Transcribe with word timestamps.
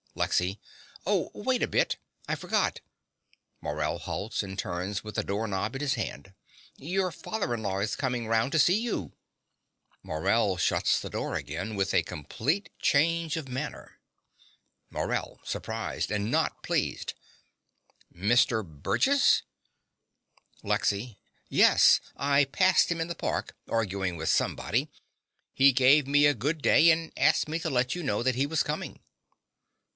LEXY. 0.15 0.59
Oh, 1.05 1.29
wait 1.33 1.63
a 1.63 1.67
bit: 1.67 1.97
I 2.27 2.35
forgot. 2.35 2.81
(Morell 3.61 3.97
halts 3.99 4.43
and 4.43 4.57
turns 4.57 5.03
with 5.03 5.15
the 5.15 5.23
door 5.23 5.47
knob 5.47 5.75
in 5.75 5.81
his 5.81 5.93
hand.) 5.93 6.33
Your 6.75 7.11
father 7.11 7.53
in 7.53 7.61
law 7.63 7.79
is 7.79 7.95
coming 7.95 8.27
round 8.27 8.51
to 8.51 8.59
see 8.59 8.77
you. 8.81 9.13
(Morell 10.03 10.57
shuts 10.57 10.99
the 10.99 11.09
door 11.09 11.35
again, 11.35 11.75
with 11.75 11.93
a 11.93 12.01
complete 12.03 12.71
change 12.79 13.37
of 13.37 13.47
manner.) 13.47 13.99
MORELL 14.89 15.39
(surprised 15.43 16.11
and 16.11 16.31
not 16.31 16.61
pleased). 16.63 17.13
Mr. 18.13 18.65
Burgess? 18.65 19.43
LEXY. 20.63 21.19
Yes. 21.47 22.01
I 22.17 22.45
passed 22.45 22.91
him 22.91 22.99
in 22.99 23.07
the 23.07 23.15
park, 23.15 23.55
arguing 23.69 24.17
with 24.17 24.29
somebody. 24.29 24.89
He 25.53 25.71
gave 25.71 26.05
me 26.07 26.31
good 26.33 26.61
day 26.61 26.89
and 26.89 27.13
asked 27.15 27.47
me 27.47 27.59
to 27.59 27.69
let 27.69 27.95
you 27.95 28.03
know 28.03 28.23
that 28.23 28.35
he 28.35 28.45
was 28.47 28.61
coming. 28.63 28.99